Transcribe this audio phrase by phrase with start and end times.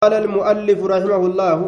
[0.00, 1.58] قال المؤلف رحمه الله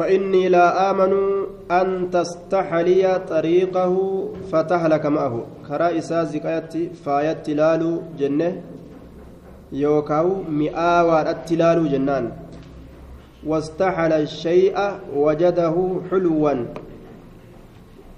[0.00, 1.12] فإني لا آمن
[1.68, 3.92] أن تستحلي طريقه
[4.52, 5.34] فتهلك معه.
[5.68, 8.64] كرا إساء زكايتي فايت تلالو جنة
[9.72, 12.32] يوكاو مئاوى التلالو جنان.
[13.44, 14.76] واستحل الشيء
[15.12, 15.76] وجده
[16.10, 16.54] حلوا.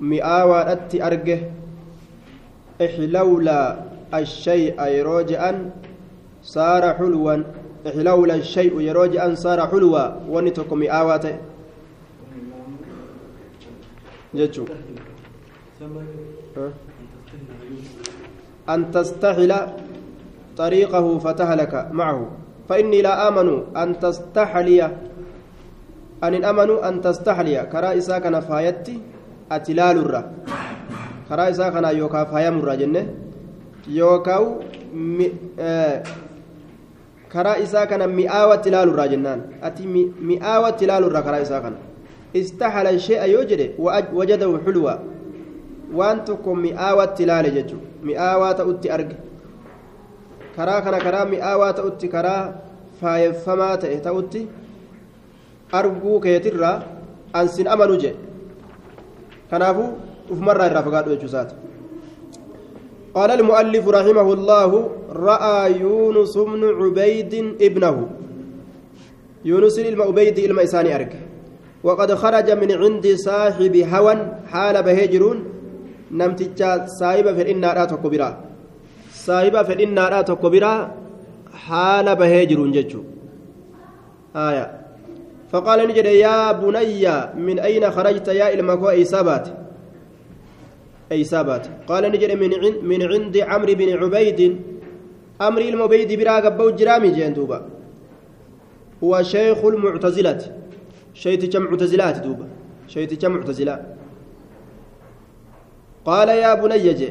[0.00, 1.41] مئاوى التي أرجه
[2.79, 3.62] إحلولا
[4.14, 5.50] الشيء يروجئا
[6.43, 7.43] صار حلوا
[7.86, 11.18] إحلولا الشيء يروجئا صار حلوا ونتكم مئاوى
[14.34, 14.64] جتشو
[18.68, 19.53] أن تستحل
[20.57, 22.31] طريقه فتهلك معه
[22.68, 24.82] فإني لا آمن أن تستحلي
[26.25, 29.00] أن أمنوا أن تستحلي كرا إسا كان فايتي
[29.53, 30.25] أتلال الرّ
[31.29, 33.03] كرا إسا كان يوكا فايم الرّ جنة
[37.34, 39.86] إسا كان مئاوة تلال الرّ جنان أتي
[40.20, 41.75] مئاوة تلال الرّ كرا إسا كان
[42.37, 43.61] استحل الشيء يوجد
[44.12, 44.95] وجده حلوا
[45.93, 49.17] waan tokko mi'aawatti ilaale jechuudha mi'aawaa ta'utti arge
[50.56, 52.53] karaa kana karaa mi'aawaa ta'utti karaa
[53.01, 54.41] faayeffamaa ta'e ta'utti
[55.81, 56.77] arguu keetirraa
[57.41, 58.17] ansin amanu jedhe
[59.51, 59.89] kanaafuu
[60.33, 61.55] ufumarraa irraa fagaadhu jechuusaati
[63.15, 64.71] قال المؤلف رحمه الله
[65.13, 67.97] رأى يونس بن عبيد ابنه.
[69.45, 70.65] يونس إلما عبيد إلما
[70.97, 71.13] أرك.
[71.85, 74.15] وقد خرج من عند صاحب هوى
[74.53, 75.39] حال بهجرون.
[76.13, 78.37] saahiba fedhinnaadhaa tokko biraa
[79.25, 80.91] saahiba fedhinnaadhaa tokko biraa
[81.69, 83.05] haala bahee jiruun jechuu
[84.35, 84.83] aya
[85.53, 87.05] فقال نجد يا بني
[87.37, 89.62] من أين خرجت يا إلمكو أي سابات
[91.12, 91.67] أي سابات.
[91.89, 94.41] قال نجد من عند من عند عمرو بن عبيد.
[95.42, 97.59] أمر المبيد برا قبو جرامي جندوبا
[99.03, 100.42] هو شيخ المعتزلة.
[101.14, 102.47] شيخ معتزلات دوبا.
[102.89, 103.83] شيخ معتزلات
[106.04, 107.10] قال يا بني جي.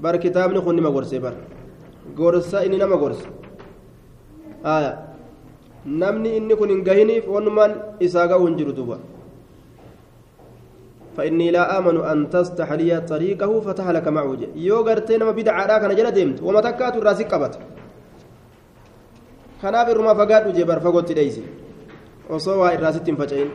[0.00, 1.34] بر كتابني خوني ما غرسي بر.
[2.18, 3.20] غرسا إني نما غرس
[4.64, 4.92] آية.
[5.86, 7.72] نمني إني كن إنجهني ونمان
[8.02, 8.98] إساقا ونجر دوبا.
[11.16, 16.42] فإني لا آمن أن تستحلي طريقه فتهلك معه يو غرتي نما بدع عراك نجل ديمت
[16.42, 17.58] وما تكات الراسي قبت
[19.60, 21.42] fagaadhu jee bar fagootti dheeyse
[22.30, 23.50] osoo waa irraa sitti hin faca'in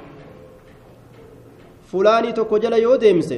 [1.91, 3.38] fulaanii tokko jala yoo teeyse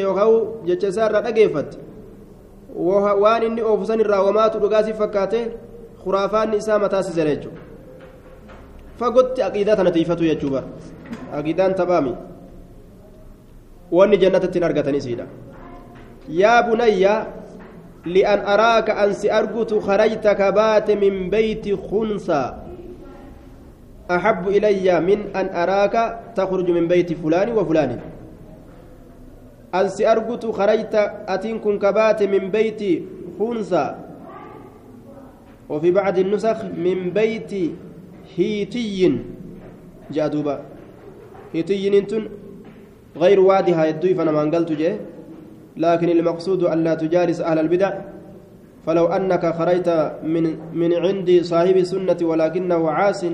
[0.00, 0.32] yookaan
[0.68, 1.78] jecha isaa irraa dhageeffatte
[3.24, 5.40] waan inni oofusan irraa wamaatu dhugaasii fakkaate
[6.02, 7.60] khuraafaanni isaa mataa si jala jechuudha
[8.98, 10.66] fagotti aqiidaa tana tiifatu jechuu bara
[11.38, 12.12] aqiidaan taphaami
[13.92, 15.26] wanni jannatatti hin argatanisiidha
[16.28, 17.14] yaa bunayya
[18.04, 22.70] li'an araaka ansi argutu kharajta kabaate min beyti khunsaa
[24.10, 25.94] أحب إلي من أن أراك
[26.36, 28.00] تخرج من بيت فلان وفلان
[29.74, 30.94] أنسي أرجت خرجت
[31.28, 32.82] أتنكن كبات من بيت
[33.38, 33.86] خنسى
[35.70, 37.52] وفي بعض النسخ من بيت
[38.36, 39.18] هيتي
[40.10, 40.56] جادوبا
[41.54, 42.22] هيتي انتن
[43.16, 45.00] غير وادها يدوي فانا ما انقلت جيه.
[45.76, 47.92] لكن المقصود أن لا تجالس أهل البدع.
[48.86, 49.88] فلو أنك خرجت
[50.24, 50.44] من
[50.74, 53.24] من عند صاحب السنة ولكنه عاصٍ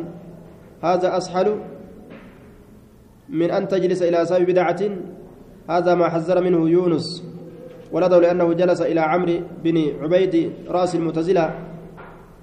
[0.82, 1.48] هذا أسهل
[3.28, 4.82] من أن تجلس إلى سبب بدعة.
[5.70, 7.25] هذا ما حذر منه يونس.
[7.92, 11.54] ولده لأنه جلس إلى عمرو بن عبيد رأس المعتزلة.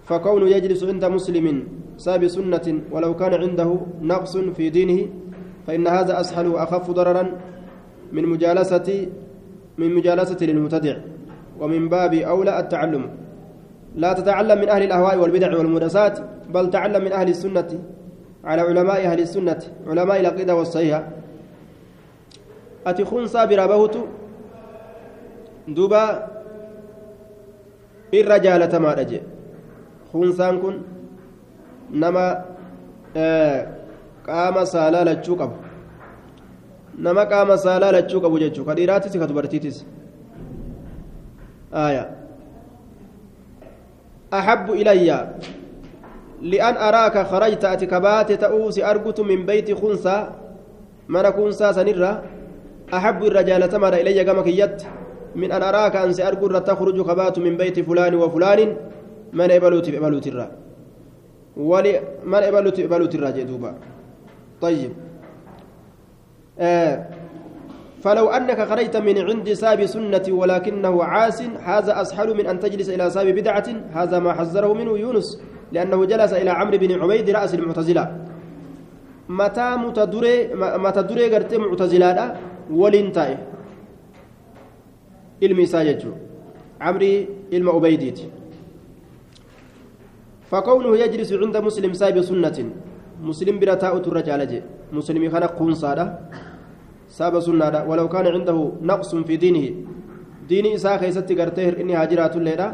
[0.04, 1.48] فكون يجلس عند مسلم
[1.98, 5.08] ساب سنة ولو كان عنده نقص في دينه
[5.68, 7.32] فإن هذا أسهل وأخف ضررا
[8.12, 9.08] من مجالسة
[9.78, 10.98] من مجالسة للمبتدع
[11.60, 13.10] ومن باب أولى التعلم.
[13.96, 16.20] لا تتعلم من أهل الأهواء والبدع والمدسات
[16.50, 17.70] بل تعلم من أهل السنة
[18.44, 21.08] على علماء أهل السنة علماء العقيدة والصحيحة.
[22.88, 23.96] أتي خنصا برابهت
[25.68, 26.28] دوبا
[28.14, 29.22] الرجال تما رجع.
[30.14, 30.76] خنصان كن
[31.92, 32.46] نما
[33.18, 33.68] آه
[34.28, 35.34] قام سالا لچو
[36.94, 39.86] قبو نما قام سالا لچو قبو جچو كديراتيس كدبرتيتيس
[41.74, 42.06] آية
[44.34, 45.10] أحب إليّ
[46.42, 50.18] لأن أراك خرجت أتكبات تؤوس أرجت من بيت خنسا
[51.10, 52.24] من خنسا سنرة
[52.94, 54.84] أحب الرجال تمر إلي كما كيت
[55.36, 58.60] من أن أراك أنس أرجو تخرج كبات من بيت فلان وفلان
[59.34, 60.48] من إبلوت إبلوت الرا
[61.58, 61.94] ولي
[62.32, 63.72] من إبلوت إبلوت الرا جدوبا
[64.62, 64.92] طيب
[68.04, 73.10] فلو أنك خرجت من عند ساب سنة ولكنه عاس هذا أسهل من أن تجلس إلى
[73.10, 75.42] ساب بدعة هذا ما حذره منه يونس
[75.72, 78.06] لأنه جلس إلى عمرو بن عبيد رأس المعتزلة.
[79.30, 82.38] متى متدري متى دري قرت معتزلة
[85.42, 86.16] isaa jechuun
[86.80, 88.30] camrii ilma ubeydiiti
[90.54, 92.58] فكونه يجلس عند مسلم سايب سنة
[93.22, 94.42] مسلم تاؤت الرجال
[94.94, 96.06] مسلم كان قون صادة
[97.18, 99.66] ساب سنة ولو كان عنده نقص في دينه
[100.50, 102.68] دين إساء خيست قرتهر إني هاجرات الليلة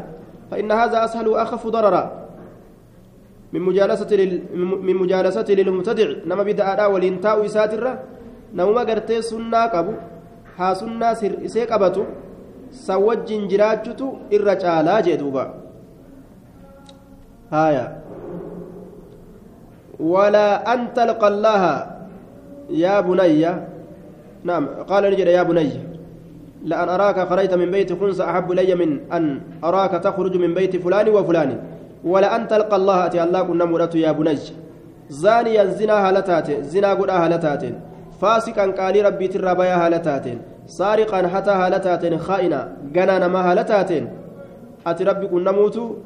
[0.50, 2.04] فإن هذا أسهل وأخف ضررا.
[3.52, 4.32] من مجالسة لل...
[4.86, 6.08] من مجالسة للمبتدع.
[6.26, 7.84] نما بدأ ولينتاء إساتر
[8.54, 9.94] نوما قرتي سنة قبو
[10.58, 12.04] ها سنة سر إسي قبتو
[14.30, 15.44] irra caalaa jee duuba
[17.50, 17.86] haya
[20.00, 21.62] ولا أن تلقى الله
[22.70, 23.46] يا بني
[24.44, 25.70] نعم قال نجد يا بني
[26.64, 31.08] لأن أراك خرجت من بيت خنس أحب إلي من أن أراك تخرج من بيت فلان
[31.08, 31.58] وفلان
[32.04, 34.38] ولا أن تلقى الله أتي الله كنا يا بني.
[35.10, 37.64] زانيا زنا هالتات زنا قد هالتات
[38.20, 40.26] فاسقا قال ربي تربيا هالتات
[40.78, 42.58] haala taateen khaa'ina
[42.94, 44.08] ganaa namaa haala taateen
[44.84, 45.96] ati rabbi kun namuutu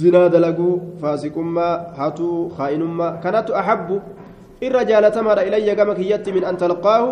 [0.00, 4.00] zinaa dalaguu faasiqummaa hatuu khaa'inummaa kanatu ahabbu
[4.66, 7.10] irra jaalatamaadha ilayya gama kiyyatti min an talqaahu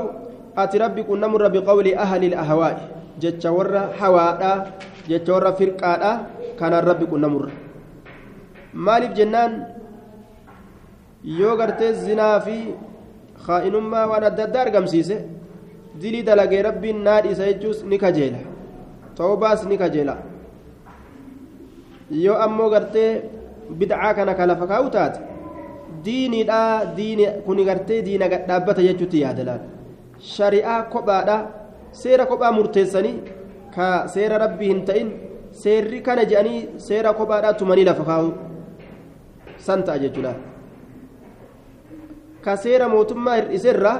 [0.57, 2.85] ati rabbi kun namurra biqawli ahli ahawaa'i
[3.23, 4.53] jecha warra hawaadha
[5.09, 6.13] jecha warra firqaadha
[6.61, 7.53] kanaan rabbi kun namurra
[8.73, 9.53] maaliif jennaan
[11.25, 12.57] yoo gartee zinaa fi
[13.47, 15.17] khaa'inummaa waan adda addaa argamsiise
[16.01, 18.41] dilii dalagee rabbiin naadhiisa jechuus ni kajeela
[19.17, 20.17] toobaas ni kajeela
[22.25, 23.11] yoo ammoo gartee
[23.79, 25.32] bid'aa kana ka lafa kaa'u taate
[26.06, 29.62] diiniidhaa diini kuni gartee diina dhaabbata jechuutti yaada laal
[30.34, 31.38] shari'aa kophaadha
[32.02, 33.16] seera kophaa murteessanii
[33.76, 35.10] ka seera rabbii hin ta'in
[35.64, 36.60] seerri kana je'anii
[36.90, 38.30] seera kophaadhaa tumanii lafa kaa'u
[39.70, 40.36] san ta'a jechuudha
[42.46, 43.94] ka seera mootummaa hir'iserra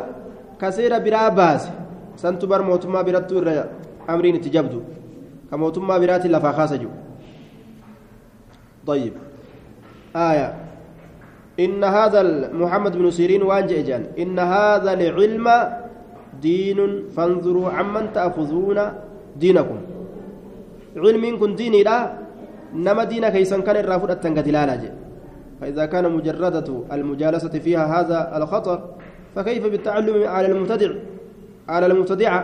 [0.62, 1.72] ka seera biraa baase
[2.24, 3.66] santu bar mootummaa birattuu irra
[4.08, 4.80] amriin itti jabdu
[5.50, 6.96] ka mootummaa biraatiin lafaa kaasa jiru
[8.88, 9.14] طيب
[10.16, 10.61] آية
[11.61, 12.21] إن هذا
[12.53, 15.47] محمد بن سيرين وانجا إجان إن هذا العلم
[16.41, 16.79] دين
[17.17, 18.79] فانظروا عمن تأخذون
[19.37, 19.79] دينكم.
[20.97, 21.99] علم كن ديني لا
[22.75, 24.75] نما دين كيسان كان الرافد التنقتلالا
[25.61, 28.79] فإذا كان مجردة المجالسة فيها هذا الخطر
[29.35, 30.91] فكيف بالتعلم على المبتدع؟
[31.69, 32.41] على المبتدعة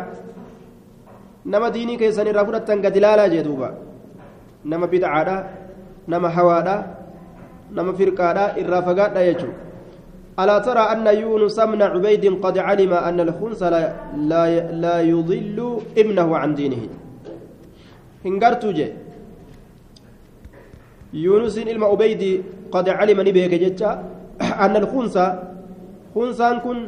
[1.47, 3.71] نما ديني كيسان الرافد التنقتلالا جدوبا
[4.65, 5.51] نما بدعة
[6.09, 6.98] نما حوادا
[7.77, 9.51] نما فرقادا الرافقادا يجو
[10.41, 13.83] ألا ترى أن يونس بن عبيد قد علم أن الخنث لا,
[14.31, 14.43] لا,
[14.85, 15.59] لا يضل
[16.01, 16.83] ابنه عن دينه
[18.25, 18.89] هنقرتو جي
[21.27, 22.23] يونس إلما عبيد
[22.75, 23.91] قد علم نبيك جتا
[24.65, 25.27] أن الخنثى
[26.15, 26.79] خنثى كن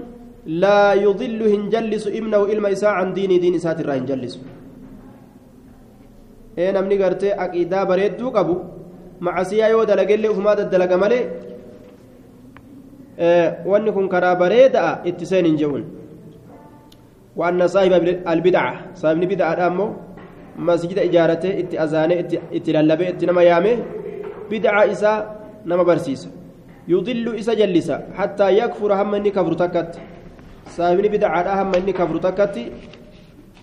[0.65, 4.35] لا يضل هنجلس ابنه إلما إساء عن ديني دين إساء الرا هنجلس
[6.59, 8.31] ee namni gartee aqiidaa bareedduu
[9.21, 11.25] macasiyaa yoo dalagellee ufumaa daddalaga malee
[13.71, 15.85] wanni kun karaa bareeda'a itti seen hin jehuun
[17.37, 17.93] وأن صاحب
[18.27, 19.87] البدعة صاحب البدعة أمو
[20.59, 22.15] مسجد إجارته إتي أزانه
[22.53, 23.77] إتي للبي إتي نما يامه
[24.51, 25.13] بدعة إسا
[25.63, 26.29] نما برسيس.
[26.91, 29.91] يضل إسا جلسا حتى يكفر هم إني كفر تكت.
[30.75, 32.57] صاحب البدعة هم إني كفر تكت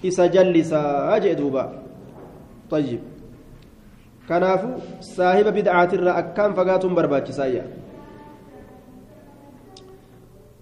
[0.08, 0.80] إسا جلسا
[1.16, 1.64] أجئ دوبا.
[2.72, 3.02] طيب.
[5.52, 7.64] بدعة الرا أكام فقاتم برباكي سايا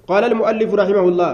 [0.07, 1.33] قال المؤلف رحمه الله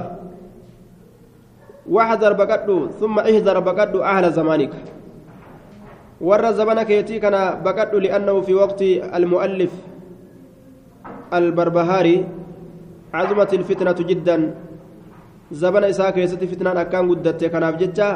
[1.89, 4.73] واحذر بقدو ثم احذر بقدو أهل زمانك
[6.21, 7.35] ور زمانك يتي كان
[7.65, 8.81] بقدو لأنه في وقت
[9.17, 9.73] المؤلف
[11.33, 12.17] البربهاري
[13.13, 14.37] عظمت الفتنة جدا
[15.51, 18.09] زمن إساك يستي فتنة أكان قدت كان أبججا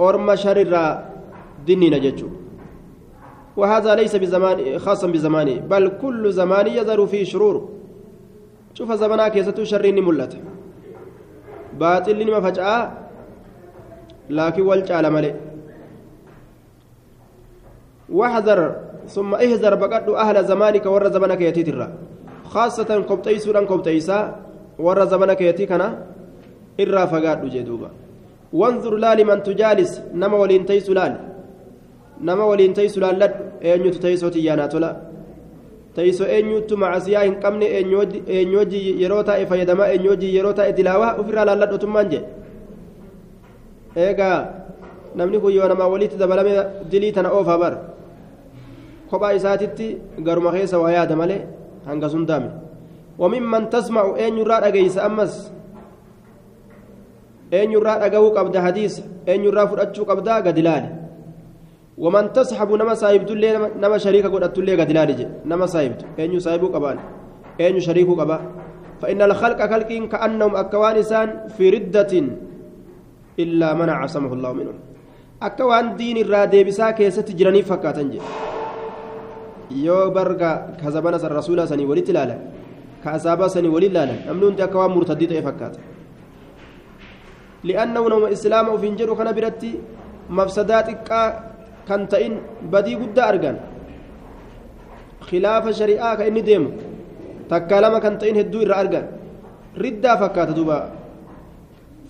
[0.00, 0.58] أرم شر
[1.66, 2.28] ديننا ججو
[3.58, 7.56] وهذا ليس بزمان خاصا بزمانه بل كل زمان يظهر فيه شرور.
[8.78, 9.98] شوف زمانك يستو شرين
[11.78, 12.82] baaxilli nima faca'aa
[14.36, 15.34] laakiin wal caala malee
[18.08, 18.60] waxdar
[19.08, 21.88] ثم اهذر بقدو أهل زمانك ور زمانك يتيترا
[22.44, 24.18] خاصة كبتيسورا كبتيسا
[24.78, 25.88] ور زمانك يتيكنا
[26.80, 27.90] إرا فقاد جدوبا
[28.52, 31.27] وانظر لا لمن تجالس نما ولين تيسو لال.
[32.24, 35.08] ولين تيسو لال لد أين تيسو تيانا تولا
[35.98, 42.12] teeyso eenyuuttu macasiyaa hin qabne eenyooji yeroo taa'e fayyadamaa eenyooji yeroo taa'e dilaawaa ofirraa laalladhotummaan
[42.12, 42.28] jedhe
[44.04, 44.36] eegaa
[45.20, 46.52] namni kun yoo namaa walitti dabalame
[46.92, 47.74] dilii tana oofaa bar
[49.10, 49.88] kophaa isaatitti
[50.30, 51.42] garuma keessa waa yaada malee
[51.90, 52.50] hanga sun daame
[53.18, 55.52] وممن تسمع أين يرى أجيس أمس
[57.52, 58.94] أين يرى أجو قبض حديث
[59.28, 60.06] أين يرى فرأتشو
[61.98, 63.50] ومن تصحب نما صاحبت اللي
[63.82, 66.98] نما شريك قد اللي قد لالي نما صاحبت أين يصاحبو قبان
[67.60, 68.38] أين يشريكو قبا
[69.02, 72.12] فإن الخلق خلق كأنهم أكوان إنسان في ردة
[73.38, 74.78] إلا من عصمه الله منهم
[75.42, 78.14] أكوان دين الرادي بسا كيست جراني فكاتنج
[81.90, 82.40] walitti ilaalan
[83.04, 85.80] ka asaabaa sanii waliin ilaalan namni hundi akka waan murtaddii ta'e fakkaata
[87.68, 89.70] li'annahu nama islaama ufiin jedhu kana biratti
[90.28, 91.26] mafsadaa xiqqaa
[91.88, 92.34] kan ta'in
[92.72, 93.56] badii guddaa argan
[95.28, 96.70] khilaafa shari'aa ka inni deemu
[97.52, 99.06] takkaa lama kan ta'in hedduu irraa argan
[99.84, 100.78] riddaa fakkaata duuba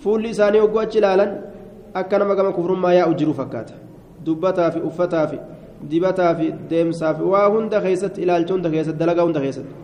[0.03, 1.31] fuulli isaanii hogguu achi ilaalan
[2.01, 3.73] akka nama gama kufrummaa yaa'u jiru fakkaata
[4.25, 5.37] dubbataa fi uffataa fi
[5.91, 9.75] dibataa fi deemsaa fi waa hunda keessatti ilaalcha hunda keessatti dalagaa hunda keessatti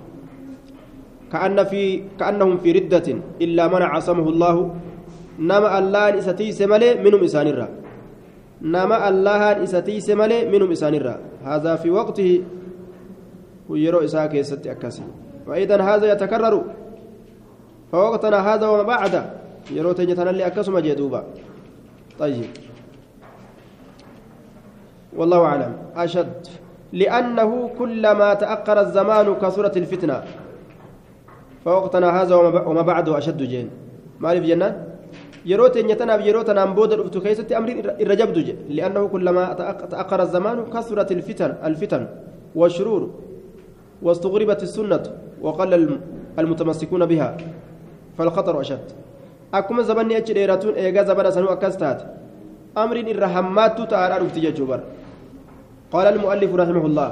[1.32, 1.82] كأن في
[2.20, 3.08] كأنهم في ردة
[3.42, 4.56] إلا من عصمه الله
[5.40, 7.48] نما الله إساتي سملي منهم إسان
[8.62, 12.44] نما الله إساتي سملي منهم إسان الرا هذا في وقته
[13.70, 15.04] ويرو إساك يستي أكاسي
[15.48, 16.64] وإذا هذا يتكرر
[17.92, 19.14] فوقتنا هذا وما بعد
[19.72, 21.24] يرو تنجتنا اللي أكاسما جدوبا
[22.20, 22.50] طيب
[25.16, 26.48] والله أعلم أشد
[26.94, 30.24] لأنه كلما تأخر الزمان كثرت الفتنة
[31.66, 32.36] فوقتنا هذا
[32.70, 33.70] وما بعده أشد جين
[34.20, 34.95] مالف جنان
[35.46, 40.26] yeroo teenyatanaaf yeroo tanaan booda dhuftu keessatti amriin irra jabdu jedhe li'annahu kullamaa ta'aqqara
[41.12, 42.04] الفتن الفتن
[42.56, 43.10] والشرور
[44.02, 45.04] واستغربت السنة
[45.42, 46.00] وقل
[46.40, 47.38] المتمسكون بها
[48.18, 48.88] فالخطر أشد
[49.54, 52.00] أكما زبني أجل إيراتون إيغا زبنا سنو أكستات
[52.78, 54.80] أمر الرحمات تعالى رفتي جبر
[55.92, 57.10] قال المؤلف رحمه الله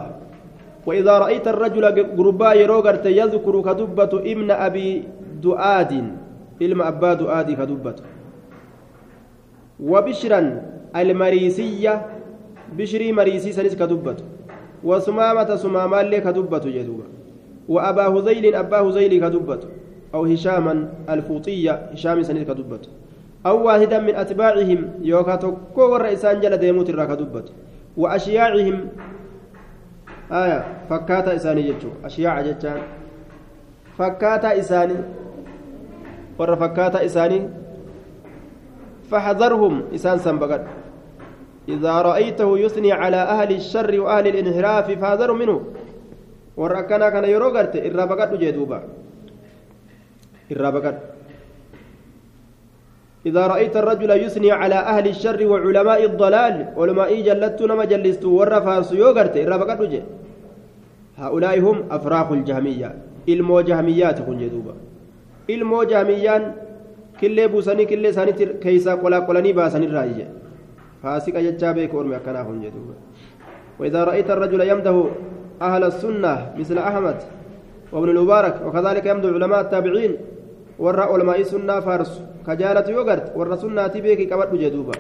[0.86, 1.86] وإذا رأيت الرجل
[2.18, 5.04] قربا يروغرت يذكر كدبة ابن أبي
[5.42, 5.92] دؤاد
[6.62, 7.96] إلما أبا دؤاد كدبة
[9.80, 10.62] وبشرا
[10.96, 12.06] المريسية
[12.78, 14.16] بشري مريسي سنس كدبة
[14.84, 17.04] وسمامة سماما لي كدبة جدوبة
[17.70, 19.60] وأبا هذيل أبا هذيل كدبة
[20.14, 22.80] أو هشاما الفوطية هشام سنس كدبة
[23.46, 27.44] أو واحدا من أتباعهم يوكا تكو الرئيسان جل ديموت الراكدبة
[27.98, 28.88] وأشياعهم
[30.32, 32.82] آية فكاتا إساني جتشو أشياع جتشان
[33.98, 34.96] فكاتا إساني
[36.40, 37.50] ور فكاتا إساني
[39.14, 39.74] فحذرهم.
[39.96, 40.64] إسان سنبقت
[41.70, 45.58] إذا رأيته يثني على أهل الشر وأهل الانحراف فحذروا منه.
[46.58, 47.76] ور أكنا كان يروغرت.
[47.78, 48.80] إرابقت جدوبا.
[50.52, 50.98] إرابقت
[53.26, 59.36] إذا رأيت الرجل يثني على أهل الشر وعلماء الضلال علماء جلت نما جلست ورفاس يوغرت.
[59.88, 60.02] جي
[61.18, 62.90] هؤلاء هم أفراخ الجهمية.
[63.30, 64.76] إلمو جهميات كن جدوبا.
[65.50, 65.84] إلمو
[67.24, 68.32] جهميان كل بوساني كل ساني
[68.64, 70.28] كيسا قلا قلاني باساني الرأي
[71.04, 72.96] فاسق أجتشابي كورمي أكنا كن جدوبا
[73.80, 74.98] وإذا رأيت الرجل يمده
[75.62, 77.18] أهل السنة مثل أحمد
[77.92, 80.14] وابن المبارك وكذلك يمده علماء التابعين
[81.86, 84.94] faarsu ka jaalatu yoo garte warra sunnaatii beekii qabadhu jee duuba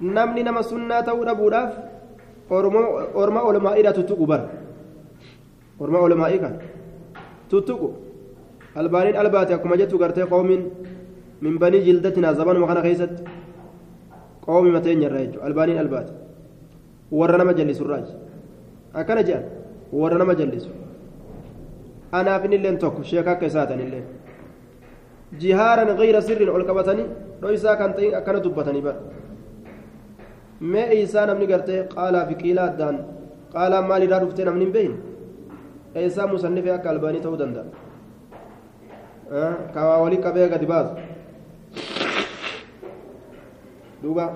[0.00, 1.72] namni nama sunnaa ta'uu dhabuudhaaf
[3.14, 4.42] orma olmaa'iidha tuttuqu bar
[5.80, 6.54] orma olmaa'ii kan
[7.48, 8.09] tuttuqu
[8.76, 10.62] albaaniin albaate akkuma jettu gartee qoomiin
[11.40, 13.22] min banii jildatinaa zabanuma kana keessatti
[14.46, 16.12] qoomi mateenya irraa jechuudha albaaniin albaate
[17.18, 18.02] warra nama jallisu irraa
[18.94, 19.44] akkana jedhan
[19.92, 20.70] warra nama jallisu
[22.12, 24.04] anaaf inilleen tokko sheeka akka isaatan illee
[25.40, 27.06] jihaaran gayra sirrin ol qabatanii
[27.42, 29.00] dhoysaa kan ta'in akkana dubbatanii bara
[30.60, 32.96] mee isaa namni gartee qaalaa fi qiilaa addaan
[33.52, 34.98] qaalaa maalirraa dhuftee namni hin beekne
[36.02, 37.89] eessaa musannifee akka albaanii ta'uu danda'a
[39.30, 40.94] walii qabee gadi baasu
[44.02, 44.26] duuba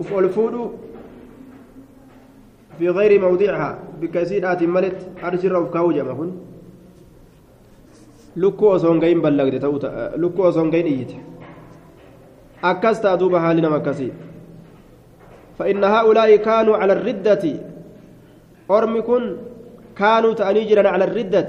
[0.00, 0.64] uf ol fuudhu
[2.80, 3.78] في غير موضعها.
[4.00, 5.20] بكثير آت ملت.
[5.24, 6.32] أرجر أو كاو جمع كن
[8.36, 10.16] لكو أصونغين بلغت توتا.
[10.16, 11.12] لكو أصونغين إيت.
[12.64, 14.12] أكست أدوب حالنا مكسي
[15.58, 17.44] فإن هؤلاء كانوا على الردة.
[18.70, 19.36] أرمكن
[20.00, 21.46] كانوا تأنيجرا على الردة.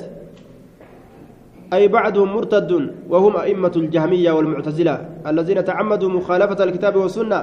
[1.74, 2.72] أي بعضهم مرتد
[3.12, 4.96] وهم أئمة الجهمية والمعتزلة
[5.32, 7.40] الذين تعمدوا مخالفة الكتاب والسنة.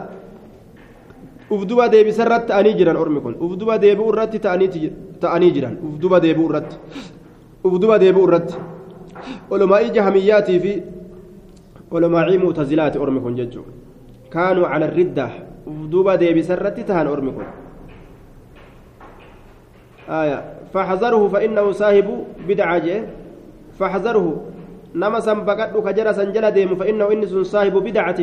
[1.48, 6.76] ta'anii jiran ormi kun ufduba deebi'u irratti ta'anii jiran ufduba deebi'u irratti
[7.64, 8.54] ufduba deebi'u irratti
[9.50, 10.72] olumaa'ii jahamiyyaatii fi
[11.90, 13.62] ولماعي معتزلات أرمكم ججو.
[14.32, 15.28] كانوا على الردة.
[15.66, 17.44] دوبا دي بسرة تهان أرمكم.
[20.08, 20.44] آية.
[20.74, 22.08] فحذره فإنه صاحب
[22.48, 22.88] بدعة
[23.78, 24.26] فحذره.
[24.94, 28.20] نما سنبقت كجرى سنجل ديم فإنه إني صاحب بدعة.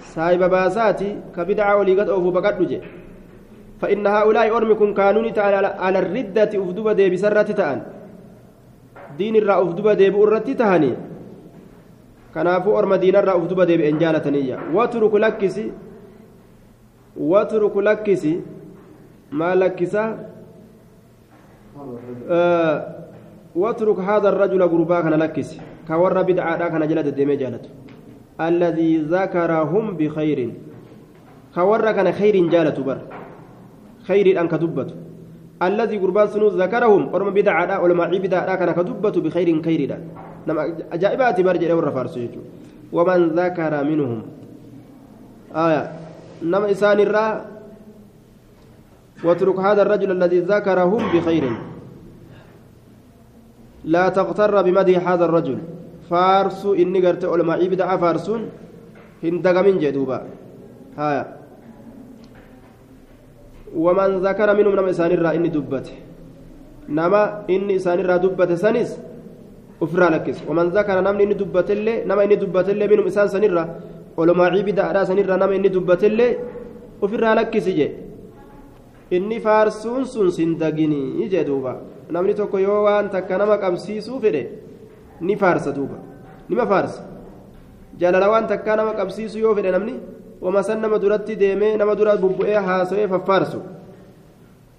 [0.00, 2.56] صاحب باساتي كبدعة وليقت أوفو بقت
[3.80, 7.82] فإن هؤلاء أرمكم كانوا تعالى على الردة أفدوبة دي بسرة تهان
[9.18, 10.92] دين الرا أفدوبة دي بأرة تهاني.
[12.36, 15.62] kanaafuu orma diinarraa uf duba deebi'een jaalataniyya watruku lakkisi
[17.32, 18.32] watruku lakkisi
[19.30, 20.35] maal lakkisa watruk
[24.32, 27.68] arrajula gurbaa kana lakkisi ka warra bidcaadhaa kana jala deddeemee jaalatu
[28.38, 30.52] alladii zakarahum bikayrin
[31.54, 32.98] ka warra kana khayriin jaalatu bar
[34.06, 35.06] khayriidhaan ka dubbatu
[35.56, 39.80] الذي قربان سنو ذكرهم ورم بدعة ولما بدعة كان كدبة بخير خير
[40.48, 42.20] نما أجائبات برجع ورا فارسو
[42.92, 44.22] ومن ذكر منهم
[45.56, 45.82] آية
[46.42, 47.55] نما إسان الرا
[49.24, 51.44] واترك هذا الرجل الذي ذكرهم بخير
[53.84, 55.58] لا تغتر بمدح هذا الرجل
[56.10, 58.42] فارسو إني قرت علماء بدعة فارسون
[59.24, 60.18] هندق من جدوبا
[60.98, 61.24] هايا
[63.84, 65.96] ومن ذكر منهم نما إسان الرا إني دبته
[66.88, 68.90] نما إني إسان الرا دبته سنس
[69.80, 73.64] ofirraa lakkis waman zakara namni inni dubbatellee nama inni dubbatellee minum isaan sanirra
[74.16, 76.30] olumaacii bidaadhaa sanirra nama inni dubbatellee
[77.04, 77.86] ofirraa lakkisi je
[79.10, 81.76] inni faarsuun sun sin daginii jee duuba
[82.10, 84.42] namni tokko yoo waan takka nama qabsiisuu fedhe
[85.20, 85.98] ni faarsa duuba
[86.48, 87.02] nima faarsa
[87.98, 89.94] jaalala waan takkaa nama qabsiisuu yoo fedhe namni
[90.40, 93.60] wama san nama duratti deemee nama dura bubbu'ee haasawee faffaarsu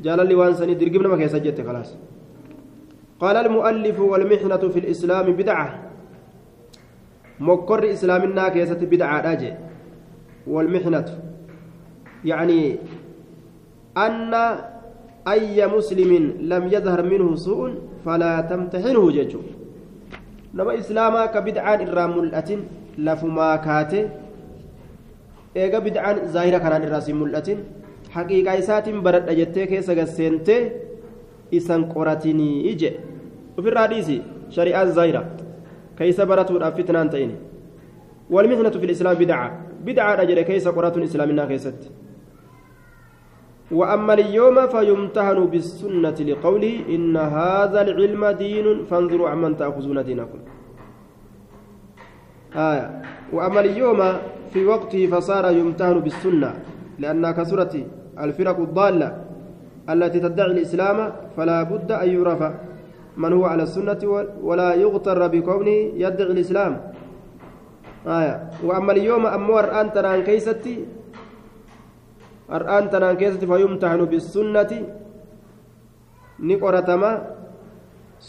[0.05, 1.96] jaalalli waan sanii dirgim nama keessa jette kalaas
[3.19, 5.67] قال المؤلف والمحنة في الإسلام بدعة
[7.39, 9.53] مكر إسلامنا كيسة بدعة راجع
[10.48, 11.05] والمحنة
[12.25, 12.77] يعني
[14.05, 14.33] أن
[15.27, 16.12] أي مسلم
[16.51, 17.71] لم يظهر منه سوء
[18.05, 19.41] فلا تمتحنه ججو
[20.53, 22.49] نما إسلاما كبدعة إرام ملأة
[22.97, 24.05] لفما كاته
[25.57, 27.57] bid'aan zaahira kanaan irraa siin mul'atin
[28.13, 30.62] haqiiqaa isaatiin baradha jettee keessa gasseentee
[31.60, 32.89] isan qoratinii ije
[33.57, 34.17] ofirraa dhiisi
[34.53, 35.21] shari'aan zaahira
[35.97, 37.36] keessa baratuudhaaf fitnaan ta'ini
[38.29, 39.47] والمحنة في الإسلام بدعة
[39.86, 41.79] بدعة أجل كيس قرات إسلامنا كيست
[43.71, 50.39] وأما اليوم فيمتهن بالسنة لقوله إن هذا العلم دين فانظروا عمن تأخذون دينكم.
[52.56, 52.88] آية.
[53.34, 53.99] وأما اليوم
[54.53, 56.53] في وقته فصار يمتهن بالسنة
[56.99, 57.73] لأنها كسرة
[58.19, 59.10] الفرق الضالة
[59.89, 60.97] التي تدعي الإسلام
[61.38, 62.41] فلا بد أن يعرف
[63.17, 63.99] من هو على السنة
[64.43, 66.73] ولا يغتر بكونه يدعي الإسلام.
[68.08, 68.36] آية.
[68.63, 70.96] وأما اليوم أمو أرآن تنان كيستي
[72.55, 74.71] أرآن تنان كيستي فيمتحن بالسنة
[76.49, 77.12] نقرتما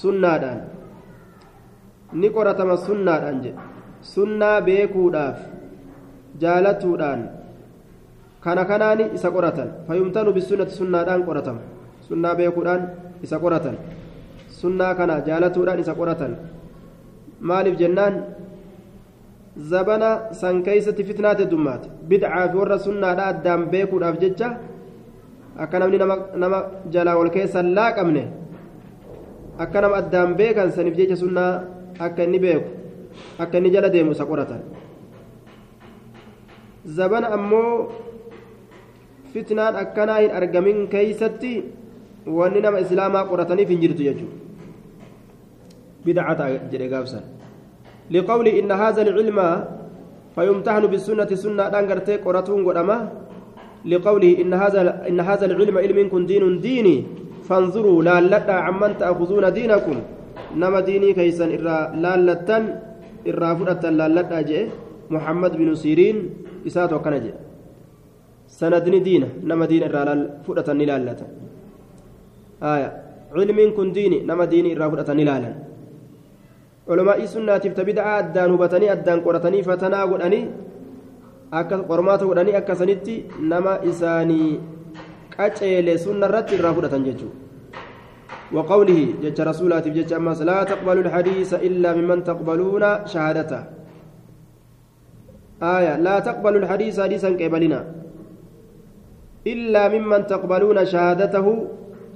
[0.01, 0.45] سنة
[2.23, 3.53] نقرتما سنة أنجي
[4.03, 5.39] سنة بيكوداف
[6.43, 7.21] jaalatuudhaan
[8.41, 11.63] kana kanaani isa qoratan fayyumtanu bisunnati sunnaadhaan qoratama
[12.09, 12.83] sunnaa beekuudhaan
[13.27, 13.77] isa qoratan
[14.61, 16.33] sunnaa kana jaalatuudhaan isa qoratan
[17.41, 18.15] maaliif jennaan
[19.59, 21.89] zabana san keeysatti fitnaate dummaate.
[22.09, 24.59] Bidaa fi warra sunnaadha addaan beekuudhaaf jecha
[25.59, 25.99] akka namni
[26.37, 26.59] nama
[26.91, 28.25] jalaa wal keessa laaqamne
[29.59, 31.65] akka nama addaan beekan saniif jecha sunnaa
[31.99, 32.69] akka inni beeku
[33.39, 34.61] akka inni jala deemu isa qoratan.
[36.87, 37.91] Zabana ammoo
[39.33, 41.53] fitnaan akkanaa hin argamin keeysatti
[42.27, 44.37] wanni nama islaamaa qorataniif hin jirtu jechuudha.
[46.05, 47.38] Bidaa ta'a jedhe gaafsan.
[48.11, 49.39] لقول إن هذا العلم
[50.35, 52.99] فيمتحن بالسنة سنة دانغرتي قراتون قدما.
[53.85, 56.97] لقوله إن هذا إن هذا العلم علم كن دين ديني
[57.47, 59.97] فانظروا لا لتا عمن تأخذون دينكم.
[60.57, 62.63] نما ديني كيسا إرا لا لتن
[63.31, 64.41] إرا فرة لا لتا
[65.15, 66.17] محمد بن سيرين
[66.67, 67.33] إسات وكنجي
[68.59, 70.03] سندني دينه نما دين إرا
[70.47, 71.27] فرة لا لتا
[72.63, 72.91] آية.
[73.37, 75.11] علم كن ديني نما ديني إرا فرة
[76.89, 80.45] sunnaatiif ta bid'aa addaan hubatanii addaan qoratanii fatanaa godhanii
[81.51, 84.61] akka qormaata godhanii akkasanitti nama isaanii
[85.37, 87.05] qaceele sunna irratti irraa fudhatan
[88.53, 93.63] وقوله جج رسولات جج أمس لا تقبلوا الحديث إلا ممن تقبلون شهادته
[95.63, 97.81] آية لا تقبلوا الحديث حديثا قبلنا
[99.47, 101.47] إلا ممن تقبلون شهادته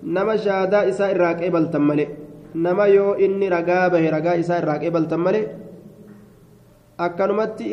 [0.03, 2.22] نما شهادة إساء قبل تملئ
[2.55, 5.45] nama yoo inni ragaa bahe ragaa isaa irraa qeebaltan malee
[7.07, 7.69] akkanumatti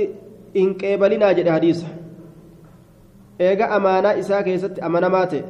[0.59, 1.87] hin qeebalinaa jedhe hadiisa
[3.47, 5.43] eega amaanaa isaa keessatti amanamaa ta'e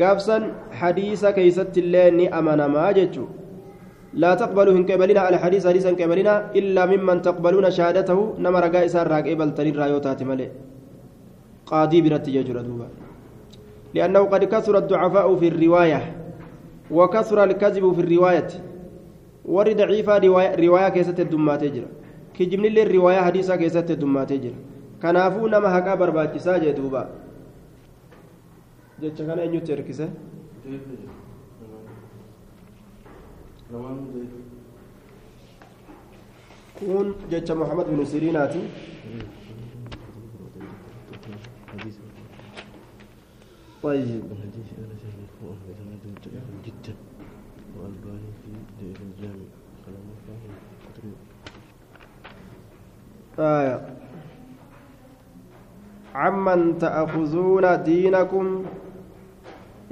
[0.00, 0.48] gaafsan
[0.80, 3.40] hadiisa keessatti illee ni amanamaa jechuudha
[4.22, 8.86] لا تقبلوا إن قبلنا على حديث حديث إن قبلنا إلا ممن تقبلون شهادته نما رجاء
[8.86, 10.48] سار راقبل تنين رايوتات ملئ
[11.70, 12.88] قاضي برت يجر دوبا
[13.94, 16.00] لأنه قد كثر الضعفاء في الرواية
[16.90, 18.50] وكثر الكذب في الرواية.
[19.44, 21.86] ورد ضعيفة رواية, رواية كيست الدمات يجرى
[22.34, 24.54] كجبن لي الرواية حديثة كيست الدمات يجرى
[25.02, 27.08] كنافو نما هكا برباكسا جدوبا
[29.00, 30.06] jecha kana eenyutti erkise
[36.78, 38.60] kun jecha muhammad bin siriinaati
[43.82, 44.22] طيب
[46.66, 46.94] جدا
[47.76, 49.48] وألباني في دائر الجامع
[49.86, 50.06] كلام
[53.38, 53.80] آية.
[56.14, 58.64] عمن تأخذون دينكم؟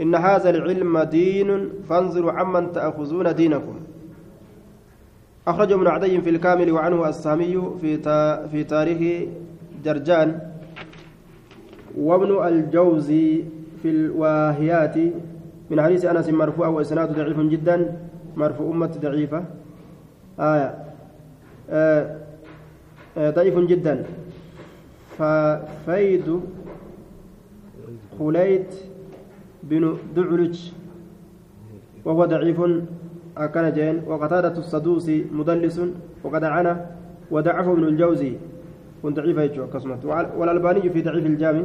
[0.00, 3.80] إن هذا العلم دين فانظروا عمن تأخذون دينكم.
[5.46, 7.98] أخرج ابن عدي في الكامل وعنه السامي في
[8.50, 9.28] في تاريخ
[9.84, 10.40] جرجان.
[11.98, 13.44] وابن الجوزي
[13.82, 14.96] في الواهيات.
[15.70, 17.96] من حديث أنس مرفوع وإسناد ضعيف جدا.
[18.36, 19.44] مرفوع أمة ضعيفة.
[20.40, 20.74] آية.
[21.70, 22.16] آه
[23.18, 24.04] آه ضعيف جدا.
[25.18, 26.40] ففيد
[28.18, 28.74] خليت
[29.62, 30.72] بن دعلج.
[32.04, 32.60] وهو ضعيف.
[33.36, 34.02] أكن جين.
[34.06, 35.80] وقتادة السدوسي مدلس.
[36.24, 36.86] وقد عنا
[37.30, 38.32] ودعفه ابن الجوزي.
[39.02, 40.04] كن ضعيف يجوا كسمت.
[40.36, 41.62] والألباني في ضعيف الجامع.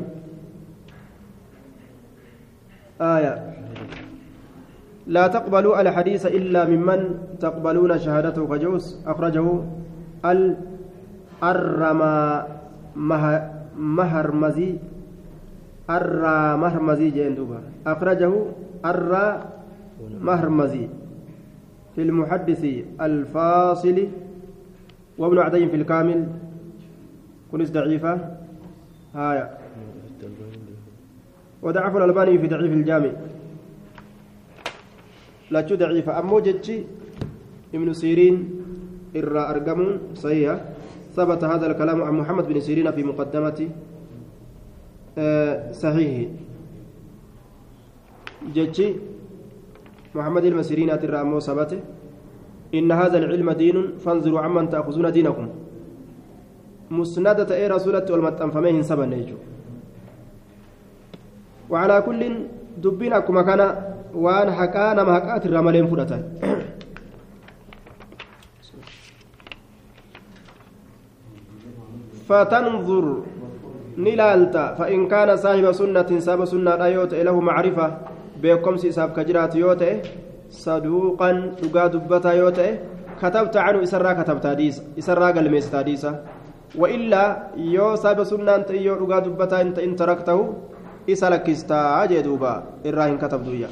[3.01, 3.33] آية.
[5.07, 6.99] لا تقبلوا الحديث إلا ممن
[7.39, 9.47] تقبلون شهادته كجوس أخرجه
[11.43, 12.47] الرما
[13.75, 14.75] مهرمزي.
[15.89, 18.31] الرا مهرمزي جندوبا أخرجه
[18.85, 19.27] الرا
[20.21, 20.87] مهرمزي.
[21.95, 22.63] في المحدث
[23.01, 23.97] الفاصل
[25.17, 26.27] وابن عدي في الكامل.
[27.51, 28.13] كنس ضعيفة.
[29.15, 29.62] هايا
[31.63, 33.11] وضعف الألباني في ضعيف الجامع.
[35.51, 36.77] لا ضعيفة أمو جتشي
[37.73, 38.35] ابن سيرين
[39.15, 40.59] إرى أرقم صحيح.
[41.15, 43.69] ثبت هذا الكلام عن محمد بن سيرين في مقدمة
[45.71, 46.29] صحيح
[48.55, 48.87] جتشي
[50.15, 51.79] محمد المسيرين ترى أمو ثبته
[52.73, 55.47] إن هذا العلم دين فانظروا عمن تأخذون دينكم.
[56.91, 59.37] مسندة إيه رسولة والمتنفمين سبا نيجو.
[61.69, 62.21] وعلى كل
[62.77, 63.61] دبين أكما كان
[64.13, 66.21] وان حكا نما حكات الرمالين فرطان
[72.27, 73.05] فتنظر
[73.97, 77.87] نلالتا فإن كان صاحب سنة ساب سنة يوت له معرفة
[78.41, 79.83] بكم سيساب كجرات يوت
[80.49, 81.29] صدوقا
[81.61, 82.59] تقا دبتا يوت
[83.21, 86.11] كتبت عنه إسرا كتبت حديث إسرا قلميس حديثا
[86.81, 87.23] وإلا
[87.75, 90.39] يو ساب سنة أنت يو تقا دبتا أنت إن تركته
[91.09, 93.69] إسا لكستا جدوبا إراهن كتب دويا